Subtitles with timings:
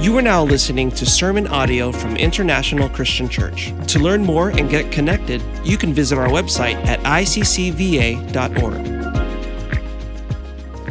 [0.00, 3.74] You are now listening to sermon audio from International Christian Church.
[3.88, 8.24] To learn more and get connected, you can visit our website at iccva.org.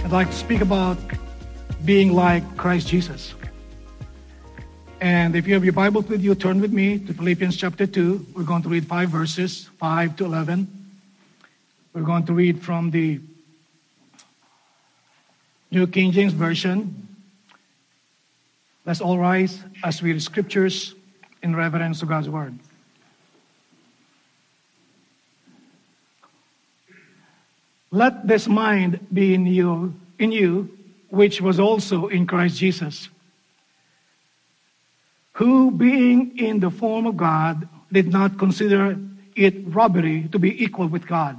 [0.06, 1.00] I'd like to speak about
[1.84, 3.34] being like Christ Jesus.
[5.02, 8.28] And if you have your Bible with you, turn with me to Philippians chapter 2.
[8.36, 10.68] We're going to read five verses, 5 to 11.
[11.94, 13.20] We're going to read from the
[15.72, 17.09] New King James Version.
[18.90, 20.96] Let's all rise as we read scriptures
[21.44, 22.58] in reverence to God's word.
[27.92, 30.76] Let this mind be in you, in you,
[31.10, 33.10] which was also in Christ Jesus,
[35.34, 38.98] who being in the form of God did not consider
[39.36, 41.38] it robbery to be equal with God,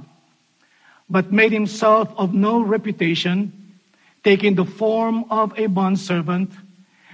[1.09, 3.75] but made himself of no reputation,
[4.23, 6.53] taking the form of a bondservant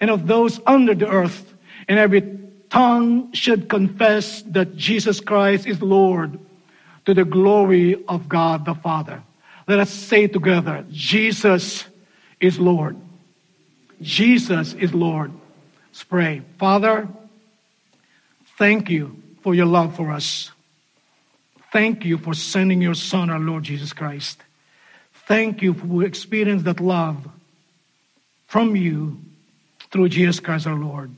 [0.00, 1.52] and of those under the earth,
[1.88, 2.38] and every
[2.70, 6.38] tongue should confess that Jesus Christ is Lord
[7.04, 9.22] to the glory of God the Father.
[9.66, 11.84] Let us say together, Jesus
[12.40, 12.96] is Lord.
[14.00, 15.32] Jesus is Lord.
[15.90, 16.42] Let's pray.
[16.58, 17.08] Father,
[18.56, 20.50] thank you for your love for us.
[21.72, 24.42] Thank you for sending your Son, our Lord Jesus Christ.
[25.26, 27.28] Thank you for experience that love
[28.46, 29.20] from you
[29.90, 31.10] through Jesus Christ our Lord.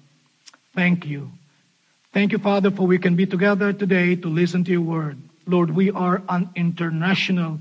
[0.75, 1.31] Thank you.
[2.13, 5.19] Thank you, Father, for we can be together today to listen to your word.
[5.47, 7.59] Lord, we are an international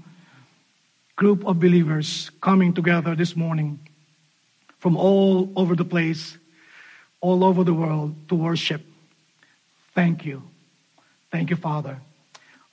[1.15, 3.79] group of believers coming together this morning
[4.79, 6.37] from all over the place,
[7.21, 8.81] all over the world to worship.
[9.93, 10.43] Thank you.
[11.31, 11.99] Thank you, Father.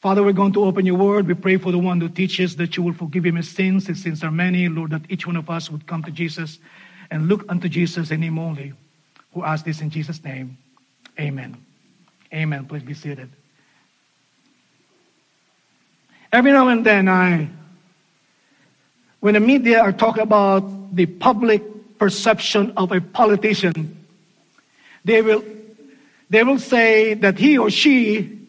[0.01, 1.27] Father, we're going to open your word.
[1.27, 3.89] We pray for the one who teaches that you will forgive him his sins.
[3.89, 4.69] His sins are many.
[4.69, 6.59] Lord, that each one of us would come to Jesus
[7.11, 8.73] and look unto Jesus and him only,
[9.35, 10.59] who ask this in Jesus' name.
[11.19, 11.57] Amen.
[12.33, 12.67] Amen.
[12.67, 13.31] Please be seated.
[16.33, 17.49] Every now and then, I,
[19.21, 24.07] when the media are talking about the public perception of a politician,
[25.05, 25.43] they will,
[26.29, 28.47] they will say that he or she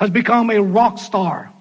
[0.00, 1.52] has become a rock star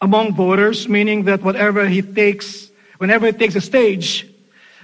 [0.00, 4.26] among voters, meaning that whatever he takes, whenever he takes a stage,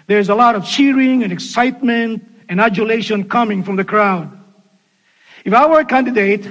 [0.06, 4.30] there's a lot of cheering and excitement and adulation coming from the crowd.
[5.44, 6.46] If I were a candidate,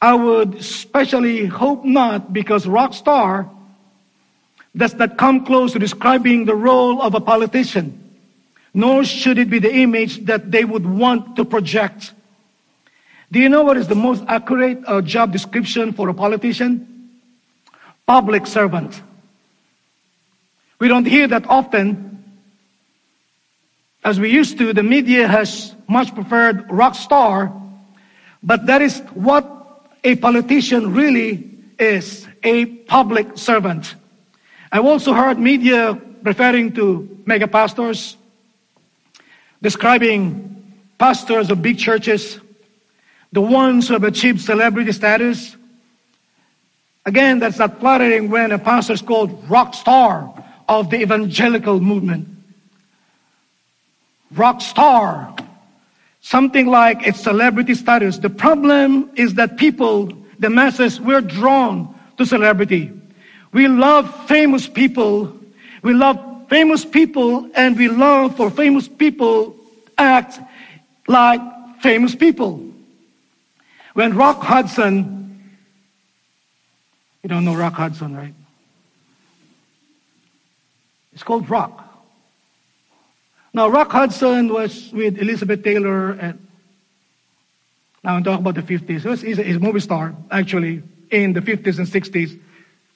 [0.00, 3.50] I would especially hope not because rock star
[4.76, 8.18] does not come close to describing the role of a politician,
[8.72, 12.12] nor should it be the image that they would want to project.
[13.30, 17.10] Do you know what is the most accurate uh, job description for a politician?
[18.06, 19.00] Public servant.
[20.78, 22.13] We don't hear that often,
[24.04, 27.50] as we used to, the media has much preferred rock star,
[28.42, 33.94] but that is what a politician really is, a public servant.
[34.70, 38.18] I've also heard media referring to mega pastors,
[39.62, 42.38] describing pastors of big churches,
[43.32, 45.56] the ones who have achieved celebrity status.
[47.06, 52.33] Again, that's not flattering when a pastor is called rock star of the evangelical movement
[54.36, 55.34] rock star,
[56.20, 58.18] something like a celebrity status.
[58.18, 62.92] The problem is that people, the masses, we're drawn to celebrity.
[63.52, 65.38] We love famous people.
[65.82, 69.56] We love famous people and we love for famous people
[69.96, 70.40] act
[71.06, 71.40] like
[71.80, 72.60] famous people.
[73.94, 75.54] When Rock Hudson,
[77.22, 78.34] you don't know Rock Hudson, right?
[81.12, 81.83] It's called Rock.
[83.54, 86.44] Now, Rock Hudson was with Elizabeth Taylor, and
[88.02, 89.22] now I'm talking about the 50s.
[89.22, 92.36] He's a, he's a movie star, actually, in the 50s and 60s.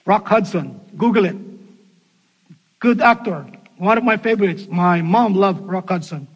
[0.05, 0.81] Rock Hudson.
[0.97, 1.37] Google it.
[2.81, 3.47] Good actor.
[3.77, 4.67] One of my favorites.
[4.69, 6.27] My mom loved Rock Hudson.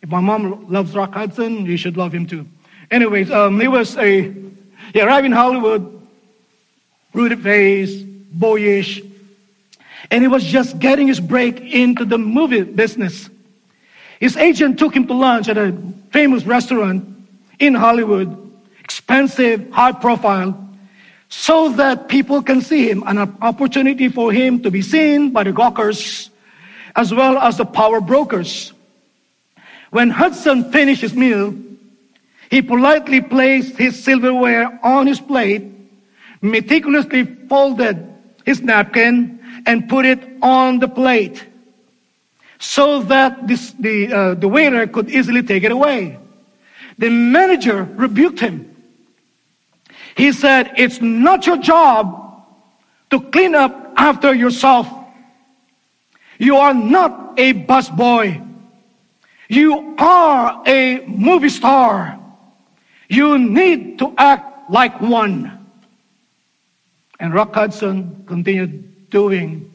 [0.00, 2.46] If my mom loves Rock Hudson, you should love him too.
[2.88, 4.32] Anyways, um, he was a,
[4.92, 6.06] he arrived in Hollywood,
[7.14, 9.02] rooted face, boyish,
[10.12, 13.28] and he was just getting his break into the movie business.
[14.22, 15.76] His agent took him to lunch at a
[16.12, 17.02] famous restaurant
[17.58, 18.30] in Hollywood,
[18.78, 20.54] expensive, high profile,
[21.28, 25.50] so that people can see him, an opportunity for him to be seen by the
[25.50, 26.30] gawkers
[26.94, 28.72] as well as the power brokers.
[29.90, 31.52] When Hudson finished his meal,
[32.48, 35.64] he politely placed his silverware on his plate,
[36.40, 38.06] meticulously folded
[38.46, 41.44] his napkin, and put it on the plate
[42.62, 46.16] so that this, the, uh, the waiter could easily take it away.
[46.96, 48.72] The manager rebuked him.
[50.16, 52.46] He said, It's not your job
[53.10, 54.88] to clean up after yourself.
[56.38, 58.48] You are not a busboy.
[59.48, 62.18] You are a movie star.
[63.08, 65.66] You need to act like one.
[67.18, 69.72] And Rock Hudson continued doing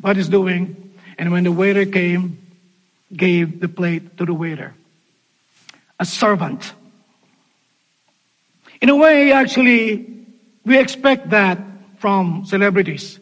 [0.00, 0.77] what he's doing.
[1.18, 2.38] And when the waiter came,
[3.14, 4.74] gave the plate to the waiter.
[5.98, 6.72] A servant.
[8.80, 10.24] In a way, actually,
[10.64, 11.58] we expect that
[11.98, 13.18] from celebrities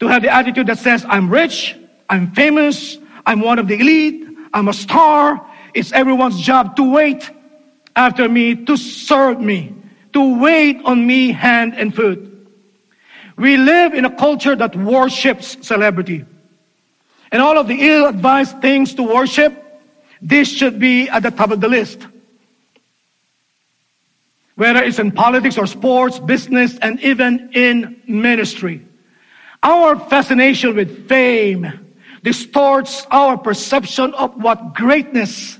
[0.00, 1.76] to have the attitude that says, I'm rich,
[2.08, 5.46] I'm famous, I'm one of the elite, I'm a star.
[5.74, 7.30] It's everyone's job to wait
[7.94, 9.74] after me, to serve me,
[10.12, 12.24] to wait on me hand and foot.
[13.36, 16.24] We live in a culture that worships celebrity.
[17.30, 19.52] And all of the ill advised things to worship,
[20.22, 22.06] this should be at the top of the list.
[24.56, 28.84] Whether it's in politics or sports, business, and even in ministry.
[29.62, 31.86] Our fascination with fame
[32.22, 35.58] distorts our perception of what greatness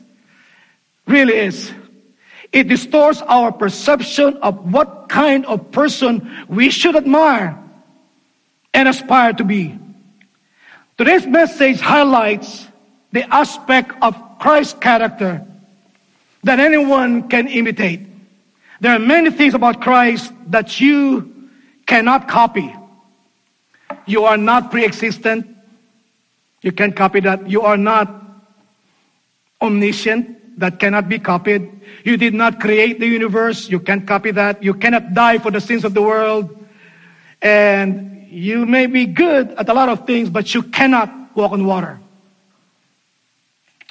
[1.07, 1.73] really is.
[2.53, 7.59] It distorts our perception of what kind of person we should admire
[8.73, 9.79] and aspire to be.
[10.99, 12.67] Today's message highlights
[13.13, 15.47] the aspect of Christ's character
[16.43, 18.01] that anyone can imitate.
[18.81, 21.51] There are many things about Christ that you
[21.87, 22.75] cannot copy.
[24.07, 25.47] You are not pre existent.
[26.63, 27.49] You can't copy that.
[27.49, 28.11] You are not
[29.63, 30.59] omniscient.
[30.59, 31.71] That cannot be copied.
[32.03, 33.69] You did not create the universe.
[33.69, 34.65] You can't copy that.
[34.65, 36.59] You cannot die for the sins of the world.
[37.41, 41.67] And you may be good at a lot of things, but you cannot walk on
[41.67, 41.99] water.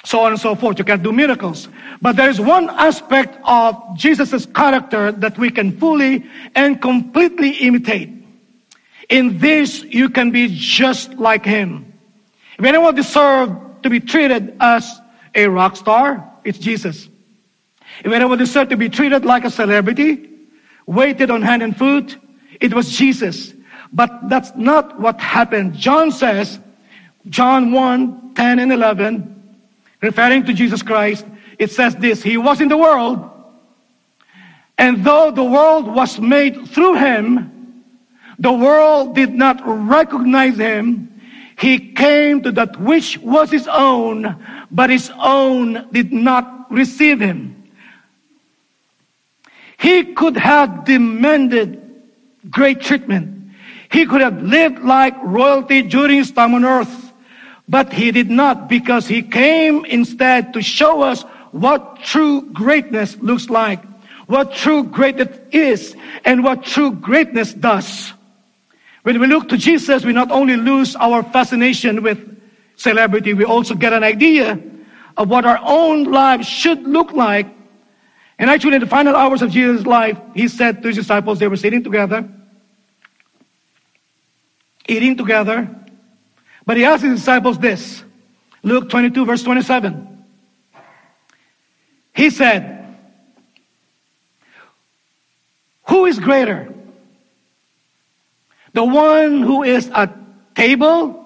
[0.04, 0.78] So on and so forth.
[0.78, 1.68] You can't do miracles.
[2.00, 6.24] But there is one aspect of Jesus' character that we can fully
[6.54, 8.10] and completely imitate.
[9.08, 11.92] In this, you can be just like him.
[12.58, 15.00] If anyone deserved to be treated as
[15.34, 17.08] a rock star, it's Jesus.
[18.04, 20.28] If anyone deserved to be treated like a celebrity,
[20.86, 22.16] waited on hand and foot,
[22.60, 23.52] it was Jesus.
[23.92, 25.74] But that's not what happened.
[25.74, 26.60] John says,
[27.28, 29.58] John 1 10 and 11,
[30.00, 31.26] referring to Jesus Christ,
[31.58, 33.28] it says this He was in the world,
[34.76, 37.84] and though the world was made through him,
[38.38, 41.20] the world did not recognize him.
[41.58, 44.36] He came to that which was his own,
[44.70, 47.56] but his own did not receive him.
[49.76, 51.82] He could have demanded
[52.48, 53.37] great treatment.
[53.90, 57.12] He could have lived like royalty during his time on earth,
[57.68, 63.48] but he did not because he came instead to show us what true greatness looks
[63.48, 63.82] like,
[64.26, 68.12] what true greatness is, and what true greatness does.
[69.02, 72.18] When we look to Jesus, we not only lose our fascination with
[72.76, 74.60] celebrity, we also get an idea
[75.16, 77.46] of what our own lives should look like.
[78.38, 81.48] And actually, in the final hours of Jesus' life, he said to his disciples, they
[81.48, 82.28] were sitting together,
[84.88, 85.68] eating together.
[86.66, 88.02] But he asked his disciples this
[88.62, 90.24] Luke 22, verse 27.
[92.14, 92.96] He said,
[95.84, 96.74] Who is greater?
[98.72, 100.14] The one who is at
[100.54, 101.24] table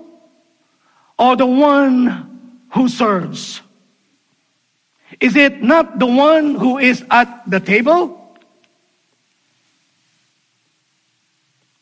[1.19, 3.63] or the one who serves?
[5.21, 8.19] Is it not the one who is at the table?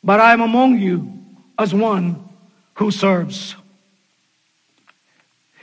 [0.02, 1.19] But I am among you
[1.60, 2.26] as one
[2.74, 3.54] who serves.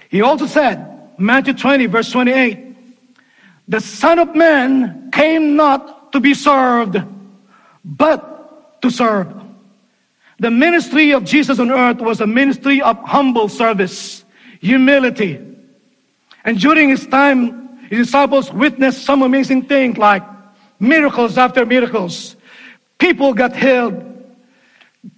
[0.10, 2.76] He also said, Matthew 20, verse 28,
[3.68, 7.02] the Son of Man came not to be served,
[7.84, 9.34] but to serve.
[10.40, 14.24] The ministry of Jesus on earth was a ministry of humble service,
[14.62, 15.44] humility.
[16.46, 20.22] And during his time, his disciples witnessed some amazing things like
[20.80, 22.36] miracles after miracles.
[23.00, 24.17] People got healed.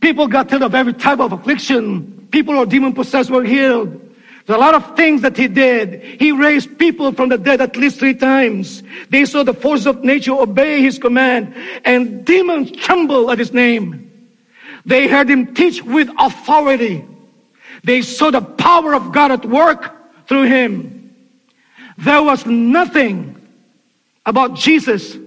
[0.01, 2.27] People got healed of every type of affliction.
[2.31, 4.09] People who are demon possessed were healed.
[4.45, 6.01] There's a lot of things that he did.
[6.01, 8.81] He raised people from the dead at least three times.
[9.09, 11.53] They saw the force of nature obey his command,
[11.85, 14.11] and demons tremble at his name.
[14.85, 17.05] They heard him teach with authority.
[17.83, 19.93] They saw the power of God at work
[20.27, 21.15] through him.
[21.99, 23.35] There was nothing
[24.25, 25.17] about Jesus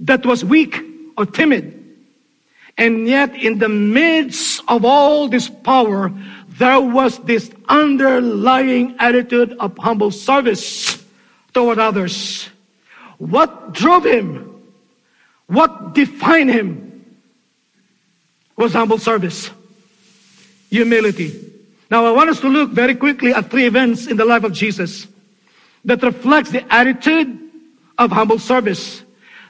[0.00, 0.80] that was weak
[1.16, 1.83] or timid.
[2.76, 6.12] And yet, in the midst of all this power,
[6.58, 11.02] there was this underlying attitude of humble service
[11.52, 12.48] toward others.
[13.18, 14.62] What drove him?
[15.46, 17.16] What defined him?
[18.56, 19.50] Was humble service,
[20.70, 21.52] humility.
[21.90, 24.52] Now I want us to look very quickly at three events in the life of
[24.52, 25.08] Jesus
[25.84, 27.50] that reflects the attitude
[27.98, 29.02] of humble service.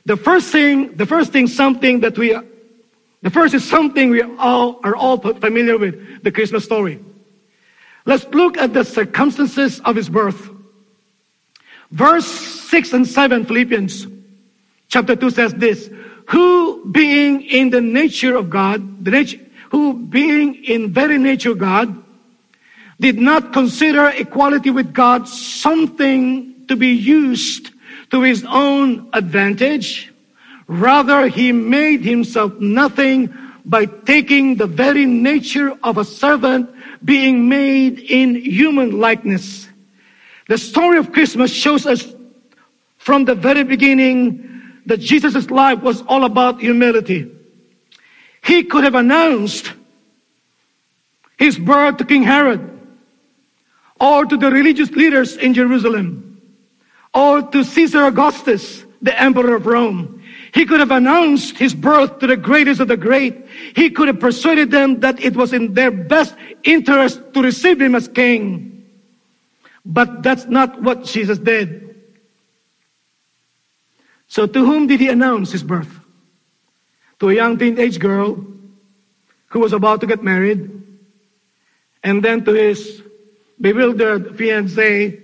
[0.07, 2.35] The first thing, the first thing, something that we
[3.25, 7.03] the first is something we all are all familiar with, the Christmas story.
[8.05, 10.51] Let's look at the circumstances of his birth.
[11.91, 14.07] Verse 6 and 7, Philippians
[14.89, 15.89] chapter 2 says this,
[16.27, 19.41] who being in the nature of God, the nature,
[19.71, 22.03] who being in very nature God,
[23.01, 27.71] did not consider equality with God something to be used
[28.11, 30.13] to his own advantage,
[30.67, 33.33] Rather, he made himself nothing
[33.65, 36.71] by taking the very nature of a servant,
[37.05, 39.69] being made in human likeness.
[40.49, 42.15] The story of Christmas shows us
[42.99, 47.31] from the very beginning that Jesus' life was all about humility.
[48.43, 49.73] He could have announced
[51.39, 52.71] his birth to King Herod
[53.99, 56.41] or to the religious leaders in Jerusalem
[57.15, 60.14] or to Caesar Augustus, the emperor of Rome.
[60.55, 63.45] He could have announced his birth to the greatest of the great.
[63.75, 67.97] He could have persuaded them that it was in their best interest to receive him
[67.97, 68.87] as king.
[69.85, 71.97] But that's not what Jesus did.
[74.29, 75.91] So to whom did he announce his birth?
[77.19, 78.39] To a young teenage girl
[79.49, 80.71] who was about to get married,
[82.05, 83.03] and then to his
[83.61, 85.21] bewildered fiancée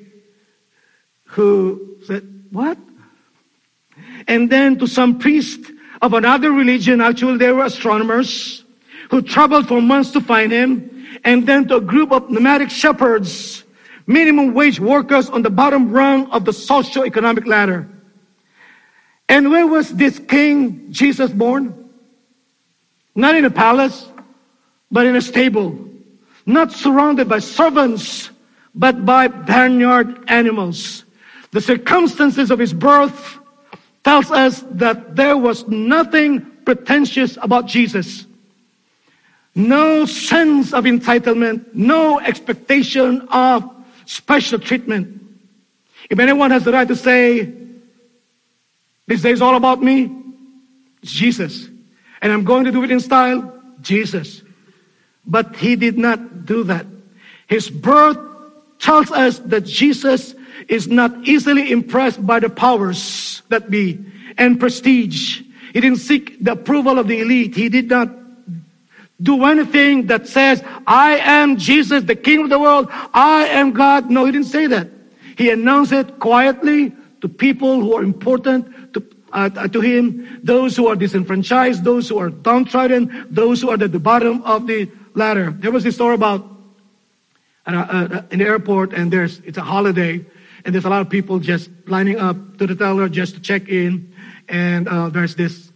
[1.27, 2.79] who said, What?
[4.31, 5.59] And then to some priest
[6.01, 7.01] of another religion.
[7.01, 8.65] Actually, they were astronomers
[9.11, 10.87] who traveled for months to find him.
[11.25, 13.65] And then to a group of nomadic shepherds,
[14.07, 17.89] minimum wage workers on the bottom rung of the socio-economic ladder.
[19.29, 21.91] And where was this King Jesus born?
[23.17, 24.07] Not in a palace,
[24.93, 25.77] but in a stable.
[26.47, 28.31] Not surrounded by servants,
[28.77, 31.05] but by barnyard animals.
[31.51, 33.40] The circumstances of his birth
[34.11, 38.27] tells us that there was nothing pretentious about Jesus.
[39.55, 43.71] No sense of entitlement, no expectation of
[44.07, 45.23] special treatment.
[46.11, 47.55] If anyone has the right to say,
[49.07, 50.11] this day is all about me,
[51.05, 51.69] it's Jesus.
[52.21, 54.43] And I'm going to do it in style, Jesus.
[55.25, 56.85] But he did not do that.
[57.47, 58.19] His birth
[58.81, 60.35] tells us that Jesus
[60.69, 63.99] is not easily impressed by the powers that be
[64.39, 65.43] and prestige.
[65.73, 67.55] He didn't seek the approval of the elite.
[67.55, 68.09] He did not
[69.23, 72.89] do anything that says, I am Jesus, the King of the world.
[73.13, 74.11] I am God.
[74.11, 74.89] No, he didn't say that.
[75.37, 80.89] He announced it quietly to people who are important to, uh, to him, those who
[80.89, 85.51] are disenfranchised, those who are downtrodden, those who are at the bottom of the ladder.
[85.51, 86.47] There was this story about
[87.67, 90.25] uh, uh, in the airport, and there's it's a holiday,
[90.65, 93.69] and there's a lot of people just lining up to the teller just to check
[93.69, 94.13] in.
[94.49, 95.73] And uh, there's this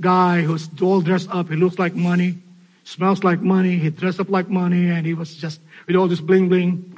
[0.00, 1.48] guy who's all dressed up.
[1.48, 2.38] He looks like money,
[2.84, 3.78] smells like money.
[3.78, 6.94] He dressed up like money, and he was just with all this bling bling.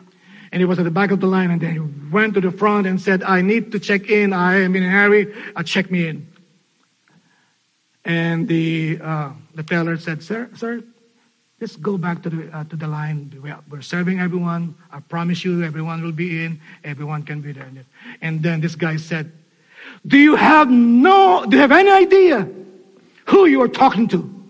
[0.52, 2.50] And he was at the back of the line, and then he went to the
[2.50, 4.32] front and said, "I need to check in.
[4.32, 5.32] I am in a hurry.
[5.54, 6.26] Uh, check me in."
[8.04, 10.82] And the uh, the teller said, "Sir, sir,
[11.60, 13.30] Let's go back to the, uh, to the line.
[13.68, 14.74] We're serving everyone.
[14.90, 16.58] I promise you, everyone will be in.
[16.84, 17.70] Everyone can be there.
[18.22, 19.30] And then this guy said,
[20.06, 22.48] do you have no, do you have any idea
[23.26, 24.42] who you are talking to?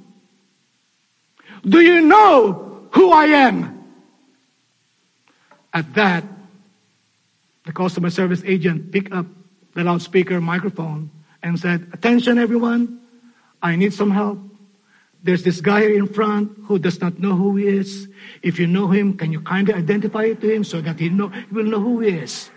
[1.69, 3.85] Do you know who I am?
[5.75, 6.25] At that,
[7.67, 9.27] the customer service agent picked up
[9.75, 11.11] the loudspeaker microphone
[11.43, 13.01] and said, attention everyone,
[13.63, 14.39] I need some help.
[15.23, 18.09] There's this guy in front who does not know who he is.
[18.43, 21.29] If you know him, can you kindly identify it to him so that he, know,
[21.29, 22.51] he will know who he is?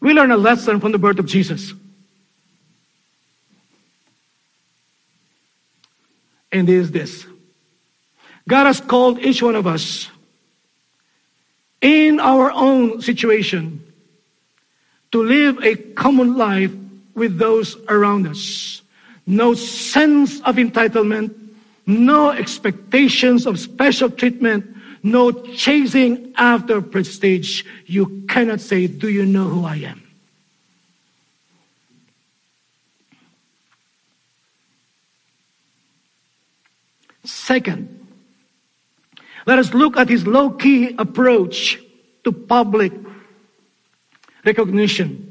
[0.00, 1.72] We learn a lesson from the birth of Jesus.
[6.52, 7.26] And it is this
[8.48, 10.08] God has called each one of us
[11.80, 13.83] in our own situation
[15.14, 16.72] to live a common life
[17.14, 18.82] with those around us.
[19.28, 21.32] No sense of entitlement,
[21.86, 24.66] no expectations of special treatment,
[25.04, 27.62] no chasing after prestige.
[27.86, 30.02] You cannot say, Do you know who I am?
[37.22, 38.04] Second,
[39.46, 41.78] let us look at his low key approach
[42.24, 42.92] to public
[44.44, 45.30] recognition.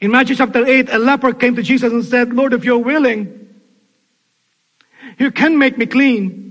[0.00, 3.48] In Matthew chapter 8, a leper came to Jesus and said, Lord, if you're willing,
[5.18, 6.42] you can make me clean.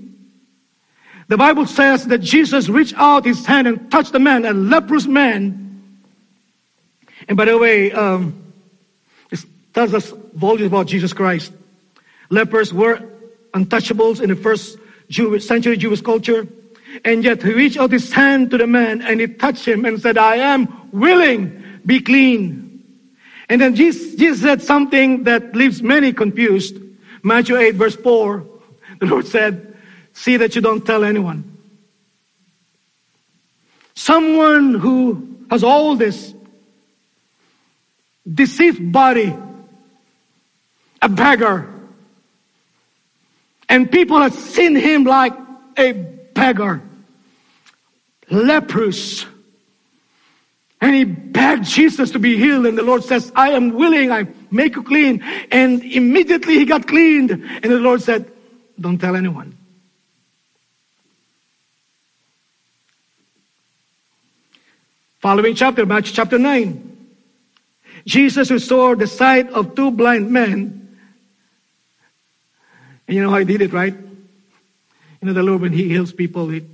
[1.28, 5.06] The Bible says that Jesus reached out his hand and touched the man, a leprous
[5.06, 5.62] man.
[7.28, 8.54] And by the way, um,
[9.30, 11.54] this tells us volumes about Jesus Christ.
[12.30, 13.02] Lepers were
[13.54, 14.78] untouchables in the first
[15.10, 16.48] Jewish, century Jewish culture.
[17.06, 20.02] And yet he reached out his hand to the man and he touched him and
[20.02, 22.84] said, I am willing, be clean.
[23.50, 26.78] And then Jesus, Jesus said something that leaves many confused.
[27.24, 28.46] Matthew 8, verse 4,
[29.00, 29.78] the Lord said,
[30.14, 31.58] See that you don't tell anyone.
[33.94, 36.34] Someone who has all this
[38.32, 39.36] deceived body,
[41.02, 41.68] a beggar,
[43.68, 45.34] and people have seen him like
[45.78, 46.82] a beggar,
[48.30, 49.26] leprous.
[50.82, 54.28] And he begged Jesus to be healed, and the Lord says, I am willing, I
[54.50, 55.24] make you clean.
[55.52, 57.32] And immediately he got cleaned.
[57.32, 58.32] And the Lord said,
[58.80, 59.56] Don't tell anyone.
[65.20, 66.88] Following chapter, Matthew chapter 9.
[68.08, 70.82] Jesus restored the sight of two blind men
[73.12, 73.94] and you know how he did it, right?
[73.94, 76.66] You know, the Lord, when he heals people, he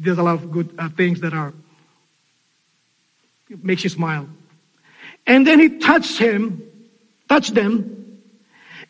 [0.00, 1.52] does a lot of good uh, things that are,
[3.62, 4.28] makes you smile.
[5.26, 6.62] And then he touched him,
[7.28, 8.20] touched them,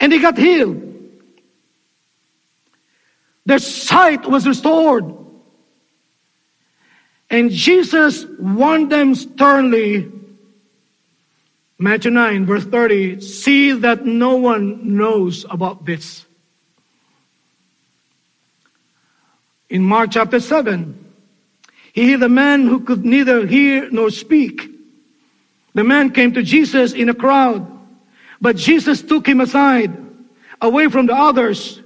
[0.00, 0.88] and he got healed.
[3.44, 5.04] Their sight was restored.
[7.28, 10.10] And Jesus warned them sternly.
[11.78, 16.26] Matthew 9, verse 30 see that no one knows about this.
[19.72, 21.01] in Mark chapter 7.
[21.92, 24.70] He healed a man who could neither hear nor speak.
[25.74, 27.66] The man came to Jesus in a crowd,
[28.40, 29.96] but Jesus took him aside,
[30.60, 31.80] away from the others.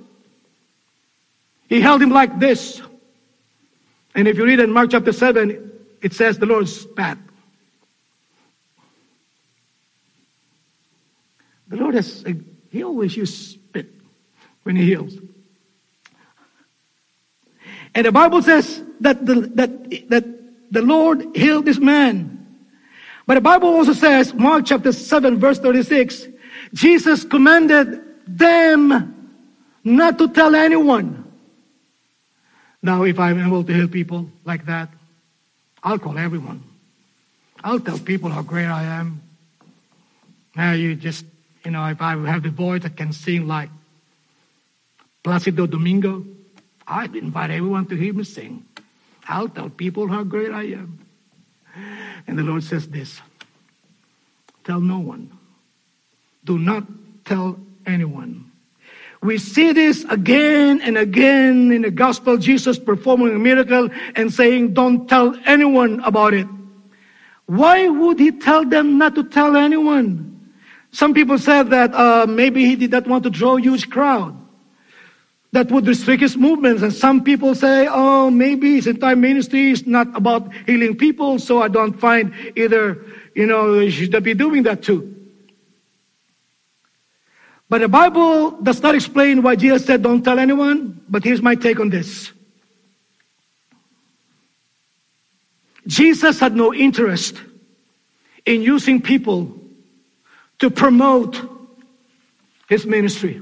[1.69, 2.81] He held him like this.
[4.15, 7.19] And if you read in Mark chapter 7, it says the Lord spat.
[11.69, 12.25] The Lord has,
[12.71, 13.93] he always uses spit
[14.63, 15.15] when he heals.
[17.97, 20.25] And the Bible says that the, that, that
[20.71, 22.47] the Lord healed this man.
[23.27, 26.29] But the Bible also says, Mark chapter 7, verse 36,
[26.75, 29.33] Jesus commanded them
[29.83, 31.25] not to tell anyone.
[32.83, 34.91] Now, if I'm able to heal people like that,
[35.83, 36.63] I'll call everyone.
[37.65, 39.23] I'll tell people how great I am.
[40.55, 41.25] Now, you just,
[41.65, 43.71] you know, if I have the voice that can sing like
[45.25, 46.27] Placido Domingo,
[46.87, 48.65] I invite everyone to hear me sing.
[49.29, 50.99] I'll tell people how great I am.
[52.27, 53.21] And the Lord says this
[54.65, 55.31] Tell no one.
[56.45, 56.85] Do not
[57.25, 58.51] tell anyone.
[59.23, 64.75] We see this again and again in the gospel, Jesus performing a miracle and saying,
[64.75, 66.47] Don't tell anyone about it.
[67.47, 70.55] Why would he tell them not to tell anyone?
[70.93, 74.37] Some people said that uh, maybe he did not want to draw a huge crowd
[75.53, 76.83] that would restrict his movements.
[76.83, 81.63] And some people say, oh, maybe his entire ministry is not about healing people, so
[81.63, 83.05] I don't find either,
[83.35, 85.15] you know, he should be doing that too.
[87.69, 91.55] But the Bible does not explain why Jesus said, don't tell anyone, but here's my
[91.55, 92.33] take on this.
[95.87, 97.41] Jesus had no interest
[98.45, 99.55] in using people
[100.59, 101.41] to promote
[102.69, 103.41] his ministry.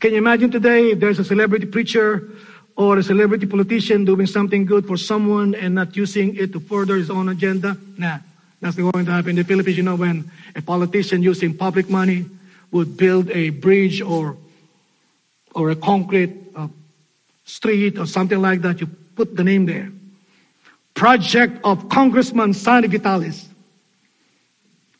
[0.00, 2.26] Can you imagine today if there's a celebrity preacher
[2.74, 6.96] or a celebrity politician doing something good for someone and not using it to further
[6.96, 7.76] his own agenda?
[7.98, 8.18] Nah,
[8.62, 9.30] that's not going to happen.
[9.30, 12.24] In the Philippines, you know, when a politician using public money
[12.72, 14.38] would build a bridge or
[15.54, 16.68] or a concrete uh,
[17.44, 18.86] street or something like that, you
[19.16, 19.92] put the name there.
[20.94, 23.46] Project of Congressman Sonny Vitaliz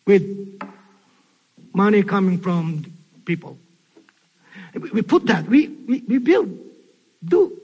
[0.06, 0.60] with
[1.72, 2.84] money coming from
[3.24, 3.56] people.
[4.74, 6.56] We put that, we, we, we build
[7.24, 7.58] Do.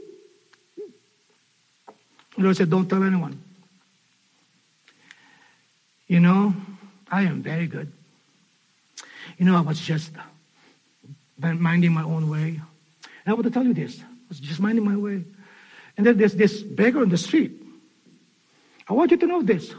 [2.36, 3.42] The Lord said, Don't tell anyone.
[6.06, 6.54] You know,
[7.10, 7.92] I am very good.
[9.38, 10.12] You know, I was just
[11.38, 12.48] minding my own way.
[12.48, 14.00] And I want to tell you this.
[14.00, 15.24] I was just minding my way.
[15.96, 17.62] And then there's this beggar on the street.
[18.88, 19.74] I want you to know this.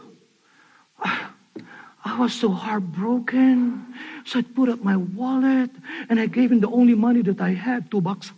[2.07, 3.93] I was so heartbroken.
[4.25, 5.69] So I put up my wallet
[6.09, 8.31] and I gave him the only money that I had, two bucks.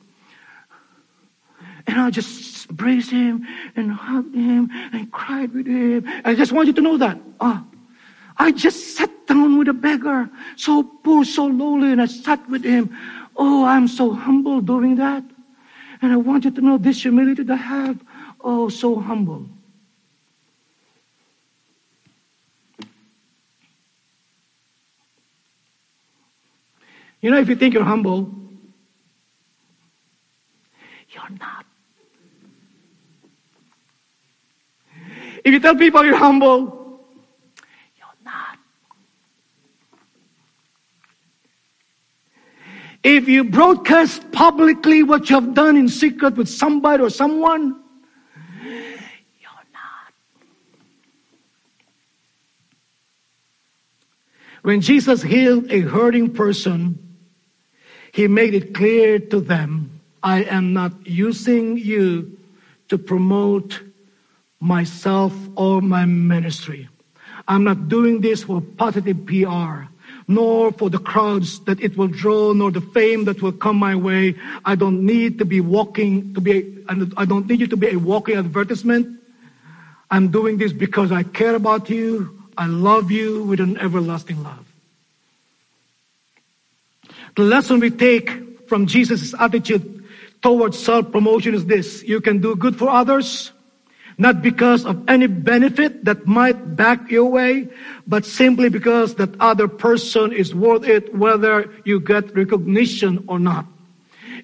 [1.85, 6.05] And I just embraced him and hugged him and cried with him.
[6.25, 7.17] I just want you to know that.
[7.39, 7.61] Uh,
[8.37, 12.63] I just sat down with a beggar, so poor, so lowly, and I sat with
[12.63, 12.95] him.
[13.35, 15.23] Oh, I'm so humble doing that.
[16.01, 17.99] And I want you to know this humility that I have.
[18.41, 19.45] Oh, so humble.
[27.21, 28.33] You know, if you think you're humble,
[31.09, 31.65] you're not.
[35.43, 37.01] If you tell people you're humble,
[37.97, 38.57] you're not.
[43.03, 47.81] If you broadcast publicly what you have done in secret with somebody or someone,
[48.63, 50.13] you're not.
[54.61, 57.08] When Jesus healed a hurting person,
[58.19, 62.37] he made it clear to them I am not using you
[62.89, 63.79] to promote
[64.59, 66.89] myself or my ministry.
[67.47, 69.87] I'm not doing this for positive PR,
[70.27, 73.95] nor for the crowds that it will draw, nor the fame that will come my
[73.95, 74.35] way.
[74.65, 76.83] I don't need to be walking to be,
[77.15, 79.17] I don't need you to be a walking advertisement.
[80.11, 82.37] I'm doing this because I care about you.
[82.57, 84.68] I love you with an everlasting love.
[87.35, 90.05] The lesson we take from Jesus' attitude
[90.41, 93.51] towards self promotion is this you can do good for others,
[94.17, 97.67] not because of any benefit that might back your way,
[98.07, 103.65] but simply because that other person is worth it, whether you get recognition or not.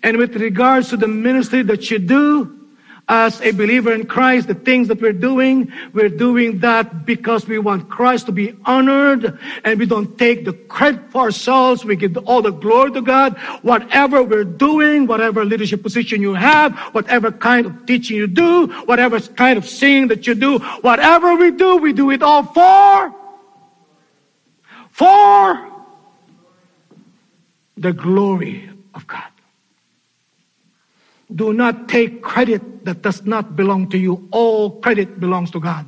[0.04, 2.65] And with regards to the ministry that you do,
[3.08, 7.60] as a believer in Christ, the things that we're doing, we're doing that because we
[7.60, 11.86] want Christ to be honored and we don't take the credit for ourselves.
[11.86, 13.38] We give all the glory to God.
[13.62, 19.20] Whatever we're doing, whatever leadership position you have, whatever kind of teaching you do, whatever
[19.20, 23.14] kind of singing that you do, whatever we do, we do it all for,
[24.90, 25.72] for
[27.78, 29.35] the glory of God.
[31.34, 34.28] Do not take credit that does not belong to you.
[34.32, 35.86] All credit belongs to God.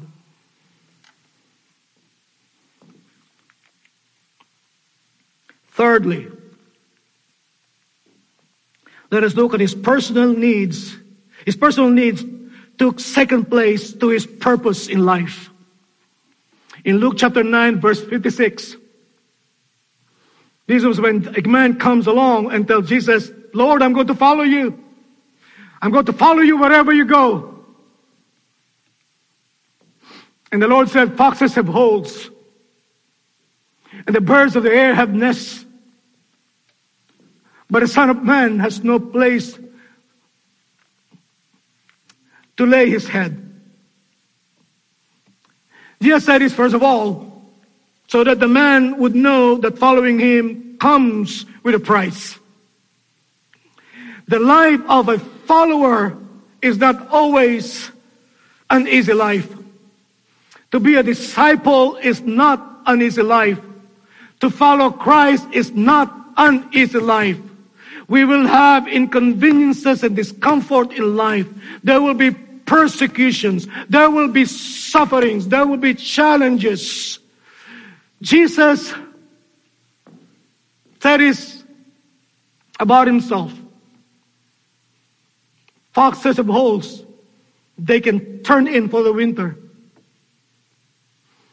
[5.71, 6.27] Thirdly,
[9.11, 10.97] let us look at his personal needs.
[11.45, 12.25] His personal needs
[12.79, 15.51] took second place to his purpose in life.
[16.83, 18.75] In Luke chapter 9, verse 56,
[20.65, 24.43] this was when a man comes along and tells Jesus, Lord, I'm going to follow
[24.43, 24.83] you.
[25.81, 27.63] I'm going to follow you wherever you go.
[30.51, 32.29] And the Lord said, Foxes have holes,
[34.05, 35.65] and the birds of the air have nests.
[37.69, 39.59] But the Son of Man has no place
[42.55, 43.43] to lay his head.
[46.01, 47.43] Jesus said this first of all,
[48.07, 52.39] so that the man would know that following him comes with a price.
[54.27, 56.17] The life of a follower
[56.61, 57.89] is not always
[58.69, 59.51] an easy life.
[60.71, 63.59] To be a disciple is not an easy life.
[64.41, 67.39] To follow Christ is not an easy life.
[68.07, 71.47] We will have inconveniences and discomfort in life.
[71.83, 73.67] There will be persecutions.
[73.89, 75.47] There will be sufferings.
[75.47, 77.19] There will be challenges.
[78.21, 78.93] Jesus
[80.99, 81.63] said this
[82.79, 83.53] about himself.
[85.97, 87.01] Foxes have holes
[87.75, 89.57] they can turn in for the winter.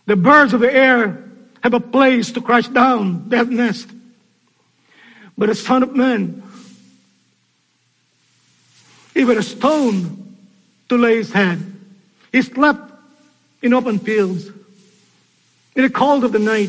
[0.04, 1.24] The birds of the air
[1.62, 3.88] have a place to crash down that nest.
[5.38, 6.42] But the Son of Man,
[9.14, 10.36] even a stone
[10.90, 11.64] to lay his head.
[12.30, 12.92] He slept
[13.62, 14.48] in open fields.
[15.74, 16.68] In the cold of the night,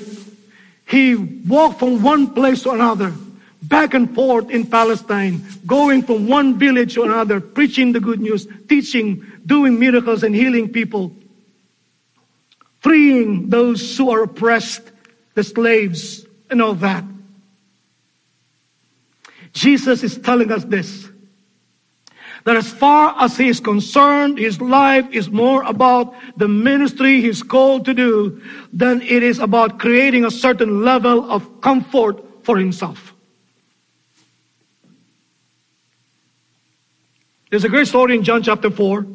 [0.88, 3.14] he walked from one place to another
[3.64, 8.48] back and forth in Palestine, going from one village to another, preaching the good news,
[8.68, 11.12] teaching, doing miracles and healing people,
[12.82, 14.92] freeing those who are oppressed,
[15.34, 17.04] the slaves, and all that.
[19.54, 21.10] Jesus is telling us this
[22.44, 27.42] That as far as he is concerned, his life is more about the ministry he's
[27.42, 28.42] called to do
[28.72, 33.15] than it is about creating a certain level of comfort for himself.
[37.50, 39.06] There's a great story in John chapter 4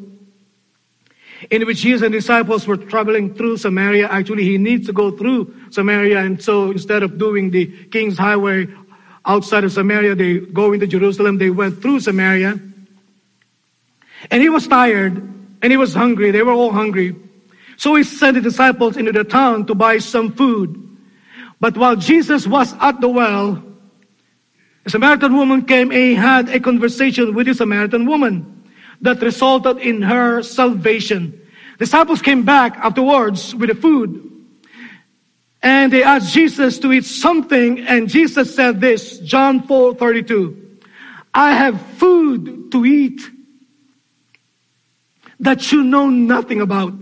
[1.49, 4.07] in which Jesus and disciples were traveling through Samaria.
[4.07, 8.67] Actually, he needs to go through Samaria, and so instead of doing the King's Highway
[9.25, 11.37] outside of Samaria, they go into Jerusalem.
[11.37, 12.59] They went through Samaria.
[14.29, 15.17] And he was tired
[15.61, 16.31] and he was hungry.
[16.31, 17.15] They were all hungry.
[17.77, 20.77] So he sent the disciples into the town to buy some food.
[21.59, 23.63] But while Jesus was at the well,
[24.85, 28.63] a Samaritan woman came and had a conversation with the Samaritan woman
[29.01, 31.39] that resulted in her salvation.
[31.77, 34.27] Disciples came back afterwards with the food.
[35.63, 40.79] And they asked Jesus to eat something, and Jesus said this, John 4 32.
[41.33, 43.21] I have food to eat
[45.39, 46.93] that you know nothing about.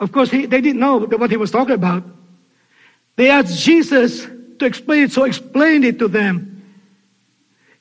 [0.00, 2.04] Of course, he, they didn't know what he was talking about.
[3.16, 4.26] They asked Jesus
[4.60, 6.62] to explain it, so explained it to them.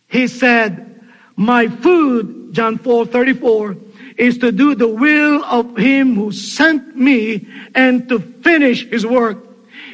[0.08, 1.02] He said,
[1.36, 3.78] My food, John 4 34,
[4.18, 9.38] is to do the will of him who sent me and to finish his work.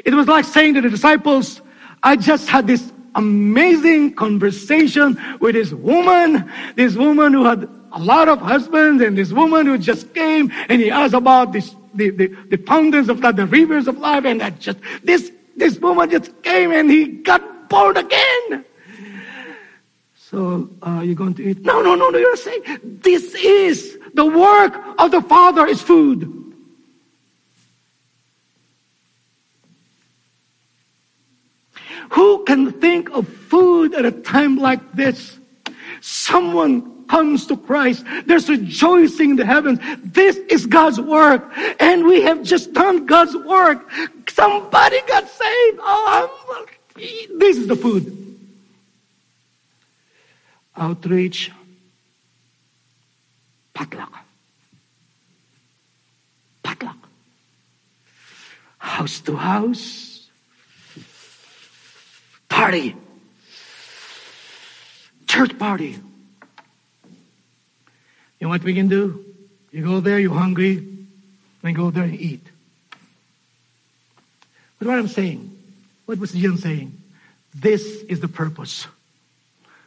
[0.03, 1.61] It was like saying to the disciples,
[2.01, 8.27] I just had this amazing conversation with this woman, this woman who had a lot
[8.27, 12.27] of husbands, and this woman who just came and he asked about this, the, the,
[12.49, 16.41] the fountains of life, the rivers of life, and that just, this, this woman just
[16.43, 18.65] came and he got born again.
[20.15, 21.61] So, uh, you're going to eat?
[21.61, 26.41] No, no, no, no, you're saying this is the work of the Father is food.
[32.09, 35.37] Who can think of food at a time like this?
[36.01, 38.03] Someone comes to Christ.
[38.25, 39.79] There's rejoicing in the heavens.
[40.03, 41.41] This is God's work.
[41.79, 43.89] And we have just done God's work.
[44.27, 45.79] Somebody got saved.
[45.79, 46.65] Oh,
[47.39, 48.03] this is the food.
[50.75, 51.51] Outreach.
[53.73, 54.13] Potluck.
[56.63, 56.97] Potluck.
[58.77, 60.27] House to house.
[62.49, 62.93] Party.
[65.27, 65.95] Church party.
[68.39, 69.25] You know what we can do?
[69.71, 70.87] You go there, you're hungry,
[71.61, 72.43] then go there and eat.
[74.79, 75.57] But what I'm saying,
[76.05, 77.01] what was John saying?
[77.53, 78.87] This is the purpose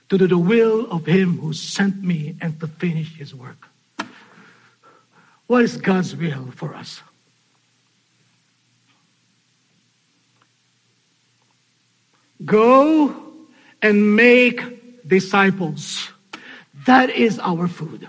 [0.09, 3.69] to do the will of Him who sent me and to finish His work.
[5.47, 7.01] What is God's will for us?
[12.45, 13.15] Go
[13.83, 16.11] and make disciples.
[16.87, 18.09] That is our food.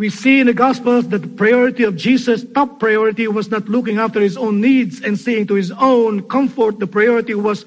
[0.00, 3.98] We see in the Gospels that the priority of Jesus, top priority, was not looking
[3.98, 6.78] after his own needs and seeing to his own comfort.
[6.78, 7.66] The priority was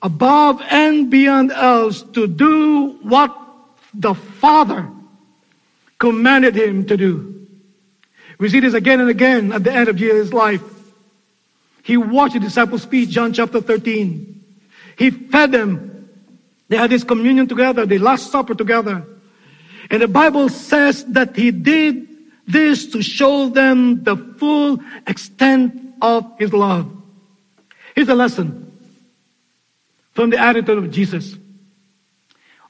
[0.00, 3.36] above and beyond else to do what
[3.92, 4.88] the Father
[5.98, 7.46] commanded him to do.
[8.38, 10.62] We see this again and again at the end of Jesus' life.
[11.82, 14.42] He watched the disciples feed, John chapter 13.
[14.96, 16.08] He fed them.
[16.66, 19.04] They had this communion together, the Last Supper together.
[19.90, 22.08] And the Bible says that he did
[22.46, 26.90] this to show them the full extent of his love.
[27.94, 28.72] Here's a lesson
[30.12, 31.36] from the attitude of Jesus.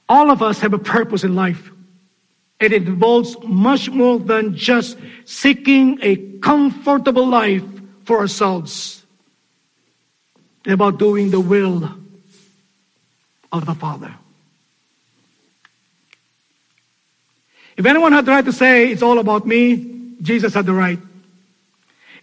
[0.07, 1.71] All of us have a purpose in life.
[2.59, 7.63] It involves much more than just seeking a comfortable life
[8.03, 9.03] for ourselves.
[10.63, 11.91] It's about doing the will
[13.51, 14.13] of the Father.
[17.77, 20.99] If anyone had the right to say it's all about me, Jesus had the right.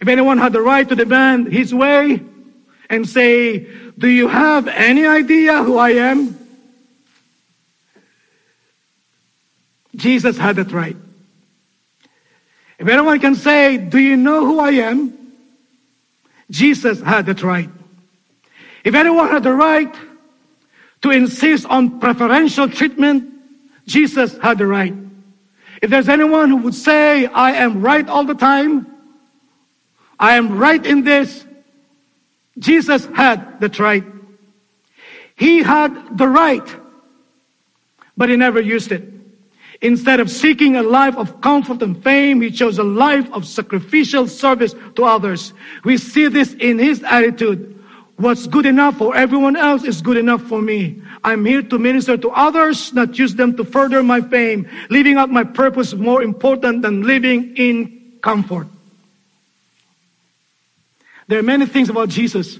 [0.01, 2.21] If anyone had the right to demand his way
[2.89, 6.37] and say, Do you have any idea who I am?
[9.95, 10.97] Jesus had that right.
[12.79, 15.13] If anyone can say, Do you know who I am?
[16.49, 17.69] Jesus had that right.
[18.83, 19.95] If anyone had the right
[21.03, 23.31] to insist on preferential treatment,
[23.85, 24.93] Jesus had the right.
[25.83, 28.87] If there's anyone who would say, I am right all the time,
[30.17, 31.45] I am right in this,
[32.57, 34.05] Jesus had the right.
[35.35, 36.63] He had the right,
[38.15, 39.03] but he never used it.
[39.81, 44.25] Instead of seeking a life of comfort and fame, he chose a life of sacrificial
[44.25, 45.51] service to others.
[45.83, 47.72] We see this in his attitude.
[48.17, 51.01] What's good enough for everyone else is good enough for me.
[51.23, 54.69] I'm here to minister to others, not use them to further my fame.
[54.89, 58.67] Living out my purpose is more important than living in comfort.
[61.27, 62.59] There are many things about Jesus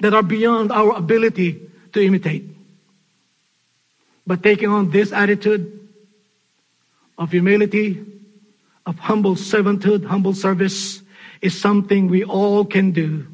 [0.00, 1.60] that are beyond our ability
[1.92, 2.44] to imitate.
[4.26, 5.88] But taking on this attitude
[7.16, 8.04] of humility,
[8.84, 11.02] of humble servanthood, humble service,
[11.40, 13.26] is something we all can do.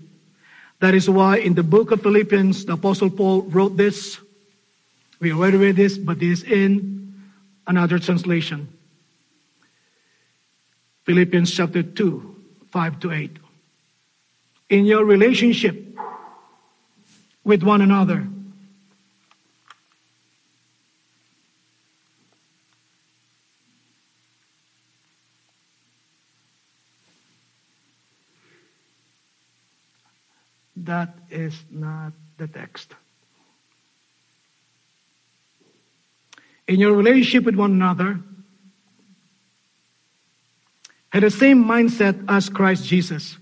[0.80, 4.18] That is why in the book of Philippians, the Apostle Paul wrote this.
[5.20, 7.14] We already read this, but this is in
[7.66, 8.68] another translation.
[11.04, 12.36] Philippians chapter 2,
[12.70, 13.30] 5 to 8.
[14.70, 15.96] In your relationship
[17.44, 18.26] with one another,
[30.84, 32.94] that is not the text.
[36.66, 38.20] In your relationship with one another,
[41.10, 43.36] had the same mindset as Christ Jesus,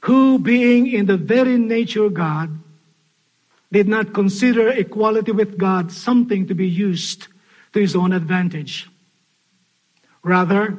[0.00, 2.58] who, being in the very nature God,
[3.70, 7.28] did not consider equality with God something to be used
[7.72, 8.88] to his own advantage.
[10.22, 10.78] Rather,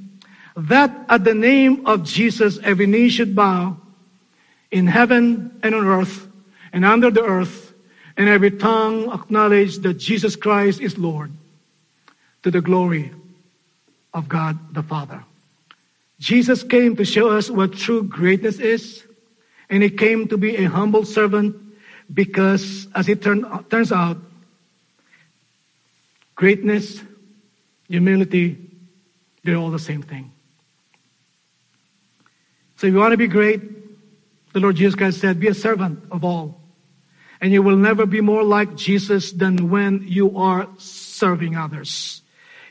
[0.55, 3.77] that at the name of Jesus every knee should bow
[4.71, 6.27] in heaven and on earth
[6.73, 7.73] and under the earth,
[8.17, 11.31] and every tongue acknowledge that Jesus Christ is Lord
[12.43, 13.11] to the glory
[14.13, 15.23] of God the Father.
[16.19, 19.03] Jesus came to show us what true greatness is,
[19.69, 21.55] and he came to be a humble servant
[22.13, 24.17] because, as it turn, turns out,
[26.35, 27.01] greatness,
[27.87, 28.57] humility,
[29.43, 30.31] they're all the same thing.
[32.81, 33.61] So if you want to be great,
[34.53, 36.59] the Lord Jesus Christ said, be a servant of all.
[37.39, 42.23] And you will never be more like Jesus than when you are serving others.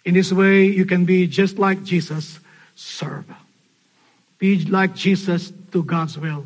[0.05, 2.41] In this way, you can be just like Jesus,
[2.75, 3.25] serve.
[4.41, 6.45] Be like Jesus, do God's will.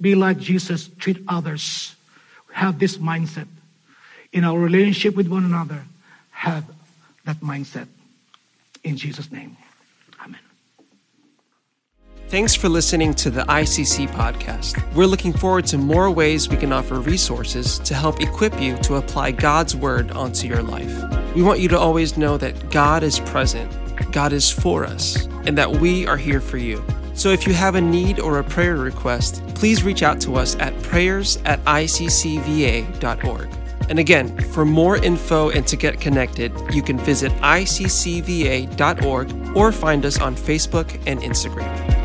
[0.00, 1.96] Be like Jesus, treat others.
[2.52, 3.48] Have this mindset.
[4.32, 5.82] In our relationship with one another,
[6.30, 6.64] have
[7.24, 7.88] that mindset.
[8.84, 9.56] In Jesus' name.
[12.30, 14.80] Thanks for listening to the ICC podcast.
[14.94, 18.94] We're looking forward to more ways we can offer resources to help equip you to
[18.94, 20.94] apply God's Word onto your life.
[21.34, 23.68] We want you to always know that God is present,
[24.12, 26.84] God is for us, and that we are here for you.
[27.14, 30.54] So if you have a need or a prayer request, please reach out to us
[30.60, 33.48] at prayers at iccva.org.
[33.88, 38.76] And again, for more info and to get connected, you can visit iccva.org
[39.56, 41.99] or find us on Facebook and Instagram.